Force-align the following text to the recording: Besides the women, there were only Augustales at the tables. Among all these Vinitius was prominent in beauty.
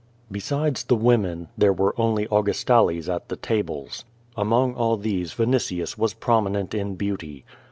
Besides 0.31 0.83
the 0.83 0.95
women, 0.95 1.49
there 1.55 1.71
were 1.71 1.93
only 1.95 2.25
Augustales 2.29 3.07
at 3.07 3.29
the 3.29 3.35
tables. 3.35 4.03
Among 4.35 4.73
all 4.73 4.97
these 4.97 5.35
Vinitius 5.35 5.95
was 5.95 6.15
prominent 6.15 6.73
in 6.73 6.95
beauty. 6.95 7.45